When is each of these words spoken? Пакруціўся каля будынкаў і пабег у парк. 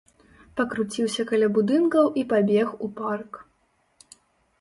Пакруціўся 0.59 1.25
каля 1.31 1.49
будынкаў 1.57 2.05
і 2.21 2.23
пабег 2.31 2.67
у 2.87 2.91
парк. 3.01 3.31